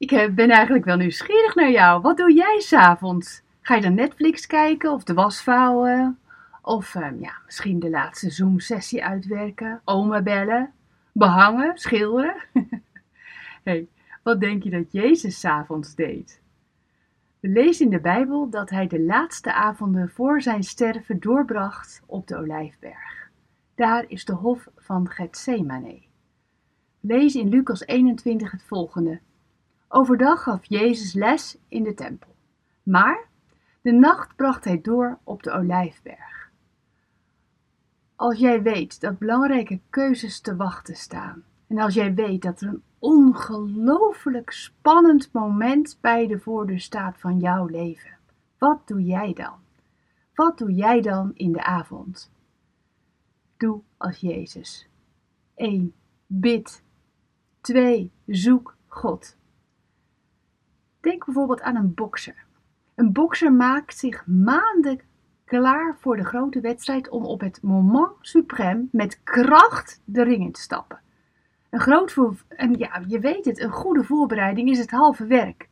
Ik 0.00 0.12
eh, 0.12 0.30
ben 0.30 0.50
eigenlijk 0.50 0.84
wel 0.84 0.96
nieuwsgierig 0.96 1.54
naar 1.54 1.70
jou. 1.70 2.00
Wat 2.00 2.16
doe 2.16 2.34
jij 2.34 2.60
s'avonds? 2.60 3.42
Ga 3.60 3.74
je 3.74 3.80
dan 3.80 3.94
Netflix 3.94 4.46
kijken 4.46 4.92
of 4.92 5.04
de 5.04 5.14
was 5.14 5.42
vouwen? 5.42 6.18
Of 6.62 6.94
ehm, 6.94 7.20
ja, 7.20 7.32
misschien 7.44 7.78
de 7.78 7.90
laatste 7.90 8.30
Zoom-sessie 8.30 9.04
uitwerken? 9.04 9.80
Oma 9.84 10.22
bellen? 10.22 10.72
Behangen? 11.12 11.78
Schilderen? 11.78 12.34
hey, 13.64 13.88
wat 14.22 14.40
denk 14.40 14.62
je 14.62 14.70
dat 14.70 14.92
Jezus 14.92 15.40
s'avonds 15.40 15.94
deed? 15.94 16.42
We 17.40 17.48
lezen 17.48 17.84
in 17.84 17.90
de 17.90 18.00
Bijbel 18.00 18.50
dat 18.50 18.70
hij 18.70 18.86
de 18.86 19.00
laatste 19.00 19.52
avonden 19.52 20.10
voor 20.10 20.42
zijn 20.42 20.62
sterven 20.62 21.20
doorbracht 21.20 22.02
op 22.06 22.26
de 22.26 22.36
Olijfberg. 22.36 23.30
Daar 23.74 24.04
is 24.08 24.24
de 24.24 24.34
hof 24.34 24.68
van 24.76 25.08
Gethsemane. 25.08 26.02
Lees 27.00 27.34
in 27.34 27.48
Lucas 27.48 27.86
21 27.86 28.50
het 28.50 28.62
volgende. 28.62 29.20
Overdag 29.92 30.42
gaf 30.42 30.64
Jezus 30.64 31.12
les 31.14 31.58
in 31.68 31.82
de 31.82 31.94
tempel, 31.94 32.34
maar 32.82 33.28
de 33.80 33.92
nacht 33.92 34.36
bracht 34.36 34.64
hij 34.64 34.80
door 34.80 35.18
op 35.24 35.42
de 35.42 35.50
Olijfberg. 35.50 36.50
Als 38.16 38.38
jij 38.38 38.62
weet 38.62 39.00
dat 39.00 39.18
belangrijke 39.18 39.80
keuzes 39.90 40.40
te 40.40 40.56
wachten 40.56 40.96
staan, 40.96 41.44
en 41.66 41.78
als 41.78 41.94
jij 41.94 42.14
weet 42.14 42.42
dat 42.42 42.60
er 42.60 42.68
een 42.68 42.82
ongelooflijk 42.98 44.50
spannend 44.50 45.32
moment 45.32 45.98
bij 46.00 46.26
de 46.26 46.38
voordeur 46.38 46.80
staat 46.80 47.18
van 47.18 47.38
jouw 47.38 47.66
leven, 47.66 48.18
wat 48.58 48.88
doe 48.88 49.02
jij 49.02 49.32
dan? 49.32 49.58
Wat 50.34 50.58
doe 50.58 50.74
jij 50.74 51.00
dan 51.00 51.30
in 51.34 51.52
de 51.52 51.62
avond? 51.62 52.30
Doe 53.56 53.80
als 53.96 54.16
Jezus. 54.16 54.88
1. 55.54 55.94
Bid. 56.26 56.82
2. 57.60 58.12
Zoek 58.26 58.76
God. 58.86 59.38
Denk 61.00 61.24
bijvoorbeeld 61.24 61.60
aan 61.60 61.76
een 61.76 61.94
bokser. 61.94 62.44
Een 62.94 63.12
bokser 63.12 63.52
maakt 63.52 63.98
zich 63.98 64.26
maanden 64.26 65.00
klaar 65.44 65.96
voor 65.98 66.16
de 66.16 66.24
grote 66.24 66.60
wedstrijd 66.60 67.08
om 67.08 67.24
op 67.24 67.40
het 67.40 67.62
moment 67.62 68.12
suprême 68.20 68.90
met 68.90 69.20
kracht 69.22 70.00
de 70.04 70.22
ring 70.22 70.42
in 70.42 70.52
te 70.52 70.60
stappen. 70.60 71.00
Een 71.70 71.80
groot 71.80 72.16
en 72.48 72.78
ja, 72.78 73.02
je 73.06 73.18
weet 73.18 73.44
het, 73.44 73.60
een 73.60 73.70
goede 73.70 74.04
voorbereiding 74.04 74.68
is 74.70 74.78
het 74.78 74.90
halve 74.90 75.26
werk. 75.26 75.68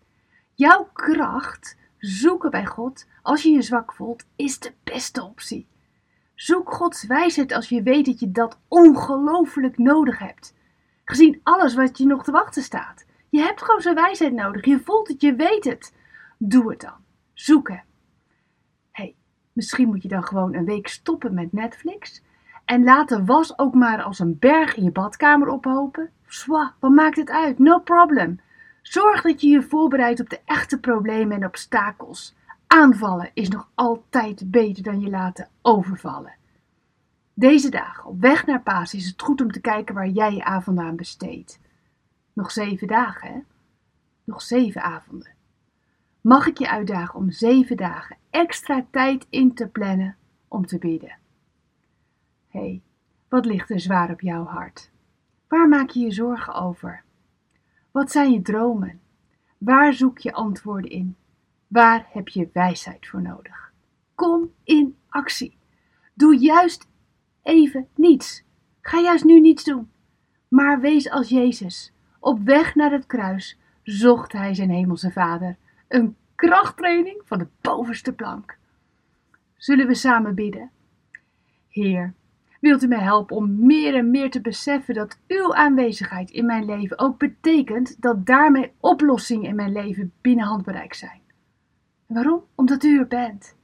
Jouw 0.55 0.89
kracht 0.93 1.77
zoeken 1.99 2.51
bij 2.51 2.67
God 2.67 3.07
als 3.23 3.43
je 3.43 3.51
je 3.51 3.63
zwak 3.63 3.93
voelt, 3.93 4.25
is 4.37 4.59
de 4.59 4.73
beste 4.85 5.23
optie. 5.23 5.67
Zoek 6.35 6.73
Gods 6.73 7.07
wijsheid 7.07 7.53
als 7.53 7.69
je 7.69 7.83
weet 7.83 8.07
dat 8.07 8.21
je 8.21 8.31
dat 8.31 8.59
ongelooflijk 8.69 9.79
nodig 9.79 10.19
hebt. 10.19 10.55
Gezien 11.05 11.41
alles 11.43 11.75
wat 11.75 11.99
je 11.99 12.07
nog 12.07 12.25
te 12.25 12.31
wachten 12.31 12.63
staat. 12.63 13.07
Je 13.31 13.41
hebt 13.41 13.63
gewoon 13.63 13.81
zijn 13.81 13.95
wijsheid 13.95 14.33
nodig. 14.33 14.65
Je 14.65 14.81
voelt 14.81 15.09
het, 15.09 15.21
je 15.21 15.35
weet 15.35 15.65
het. 15.65 15.95
Doe 16.39 16.71
het 16.71 16.81
dan. 16.81 17.05
Zoek 17.33 17.69
hem. 17.69 17.83
hey, 18.91 19.17
misschien 19.53 19.89
moet 19.89 20.03
je 20.03 20.09
dan 20.09 20.25
gewoon 20.25 20.55
een 20.55 20.65
week 20.65 20.89
stoppen 20.89 21.35
met 21.35 21.53
Netflix. 21.53 22.23
En 22.65 22.85
laat 22.85 23.09
de 23.09 23.25
was 23.25 23.59
ook 23.59 23.75
maar 23.75 24.03
als 24.03 24.19
een 24.19 24.39
berg 24.39 24.77
in 24.77 24.85
je 24.85 24.93
badkamer 24.93 25.49
ophopen. 25.49 26.11
Zwa, 26.27 26.75
wat 26.81 26.91
maakt 26.91 27.17
het 27.17 27.31
uit? 27.31 27.59
No 27.59 27.79
problem. 27.79 28.41
Zorg 28.83 29.23
dat 29.23 29.41
je 29.41 29.49
je 29.49 29.63
voorbereidt 29.63 30.21
op 30.21 30.31
de 30.31 30.41
echte 30.45 30.81
problemen 30.81 31.37
en 31.37 31.47
obstakels. 31.47 32.37
Aanvallen 32.67 33.31
is 33.35 33.49
nog 33.49 33.71
altijd 33.75 34.51
beter 34.51 34.83
dan 34.83 35.01
je 35.01 35.11
laten 35.11 35.49
overvallen. 35.63 36.37
Deze 37.35 37.71
dagen, 37.71 38.05
op 38.05 38.21
weg 38.21 38.47
naar 38.47 38.63
Paas, 38.63 38.95
is 38.95 39.07
het 39.07 39.23
goed 39.23 39.41
om 39.41 39.53
te 39.53 39.61
kijken 39.61 39.95
waar 39.95 40.09
jij 40.09 40.35
je 40.35 40.45
avond 40.45 40.79
aan 40.79 40.97
besteedt. 40.97 41.61
Nog 42.39 42.51
zeven 42.51 42.87
dagen, 42.87 43.33
hè? 43.33 43.41
Nog 44.25 44.43
zeven 44.43 44.83
avonden. 44.83 45.35
Mag 46.21 46.47
ik 46.47 46.59
je 46.59 46.69
uitdagen 46.69 47.15
om 47.15 47.31
zeven 47.31 47.77
dagen 47.77 48.17
extra 48.31 48.87
tijd 48.91 49.27
in 49.31 49.55
te 49.55 49.69
plannen 49.69 50.17
om 50.49 50.67
te 50.67 50.79
bidden? 50.79 51.19
Hé, 52.49 52.61
hey, 52.61 52.83
wat 53.29 53.45
ligt 53.45 53.71
er 53.71 53.81
zwaar 53.81 54.11
op 54.11 54.21
jouw 54.21 54.45
hart? 54.45 54.91
Waar 55.49 55.69
maak 55.69 55.91
je 55.91 56.01
je 56.01 56.11
zorgen 56.11 56.55
over? 56.55 57.03
Wat 57.91 58.11
zijn 58.11 58.33
je 58.33 58.43
dromen? 58.43 59.01
Waar 59.59 59.93
zoek 59.93 60.19
je 60.19 60.33
antwoorden 60.33 60.91
in? 60.91 61.17
Waar 61.67 62.07
heb 62.11 62.29
je 62.29 62.51
wijsheid 62.53 63.07
voor 63.07 63.23
nodig? 63.23 63.73
Kom 64.15 64.53
in 64.65 64.97
actie. 65.09 65.57
Doe 66.15 66.37
juist 66.37 66.89
even 67.43 67.89
niets. 67.95 68.45
Ga 68.81 69.01
juist 69.01 69.25
nu 69.25 69.41
niets 69.41 69.65
doen. 69.65 69.91
Maar 70.49 70.81
wees 70.81 71.11
als 71.11 71.29
Jezus. 71.29 71.93
Op 72.19 72.41
weg 72.45 72.75
naar 72.75 72.91
het 72.91 73.07
kruis 73.07 73.59
zocht 73.83 74.33
hij 74.33 74.55
zijn 74.55 74.71
hemelse 74.71 75.11
vader. 75.11 75.57
Een 75.89 76.17
krachttraining 76.35 77.23
van 77.25 77.39
de 77.39 77.47
bovenste 77.61 78.13
plank. 78.13 78.57
Zullen 79.57 79.87
we 79.87 79.95
samen 79.95 80.35
bidden? 80.35 80.71
Heer, 81.69 82.15
wilt 82.61 82.83
u 82.83 82.87
mij 82.87 82.99
helpen 82.99 83.37
om 83.37 83.67
meer 83.67 83.95
en 83.95 84.11
meer 84.11 84.31
te 84.31 84.41
beseffen 84.41 84.95
dat 84.95 85.19
uw 85.27 85.55
aanwezigheid 85.55 86.31
in 86.31 86.47
mijn 86.47 86.65
leven 86.65 86.99
ook 86.99 87.19
betekent 87.19 88.03
dat 88.03 88.27
daarmee 88.27 88.73
oplossingen 88.81 89.49
in 89.49 89.55
mijn 89.55 89.73
leven 89.73 90.13
binnen 90.21 90.47
handbereik 90.47 90.95
zijn? 90.95 91.21
Waarom? 92.07 92.45
Omdat 92.55 92.85
u 92.85 92.99
er 92.99 93.07
bent. 93.07 93.57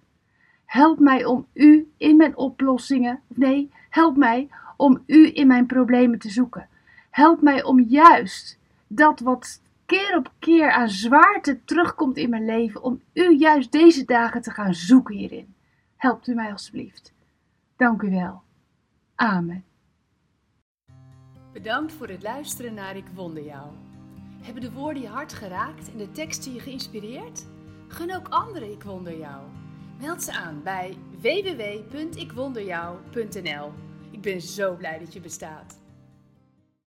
Help 0.65 0.99
mij 0.99 1.25
om 1.25 1.47
u 1.53 1.89
in 1.97 2.17
mijn 2.17 2.37
oplossingen, 2.37 3.21
nee, 3.29 3.71
help 3.91 4.17
mij 4.17 4.49
om 4.77 5.03
u 5.07 5.31
in 5.35 5.47
mijn 5.47 5.67
problemen 5.67 6.19
te 6.19 6.29
zoeken. 6.31 6.69
Help 7.15 7.43
mij 7.43 7.63
om 7.63 7.81
juist 7.81 8.59
dat 8.87 9.21
wat 9.21 9.61
keer 9.87 10.17
op 10.17 10.33
keer 10.39 10.71
aan 10.71 10.89
zwaarte 10.89 11.65
terugkomt 11.65 12.17
in 12.17 12.31
mijn 12.31 12.45
leven, 12.45 12.83
om 12.83 13.03
u 13.13 13.39
juist 13.39 13.73
deze 13.73 14.05
dagen 14.05 14.43
te 14.43 14.51
gaan 14.51 14.75
zoeken 14.75 15.15
hierin. 15.15 15.55
Helpt 15.97 16.27
u 16.27 16.35
mij 16.35 16.51
alstublieft. 16.51 17.13
Dank 17.77 18.03
u 18.03 18.11
wel. 18.11 18.43
Amen. 19.15 19.65
Bedankt 21.53 21.93
voor 21.93 22.09
het 22.09 22.23
luisteren 22.23 22.75
naar 22.75 22.97
Ik 22.97 23.07
Wonder 23.15 23.45
Jou. 23.45 23.71
Hebben 24.43 24.63
de 24.63 24.73
woorden 24.73 25.03
je 25.03 25.09
hart 25.09 25.33
geraakt 25.33 25.93
en 25.93 25.99
de 25.99 26.11
teksten 26.11 26.55
je 26.55 26.61
geïnspireerd? 26.61 27.47
Gun 27.89 28.15
ook 28.15 28.29
anderen 28.29 28.73
Ik 28.73 28.83
Wonder 28.83 29.19
Jou. 29.19 29.43
Meld 30.01 30.23
ze 30.23 30.33
aan 30.33 30.63
bij 30.63 30.97
www.ikwonderjou.nl. 31.21 33.73
Ik 34.11 34.21
ben 34.21 34.41
zo 34.41 34.77
blij 34.77 34.99
dat 34.99 35.13
je 35.13 35.21
bestaat. 35.21 35.83